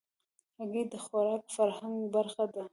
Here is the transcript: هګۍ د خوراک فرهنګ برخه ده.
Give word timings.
هګۍ 0.57 0.83
د 0.91 0.93
خوراک 1.03 1.43
فرهنګ 1.55 1.97
برخه 2.15 2.45
ده. 2.53 2.63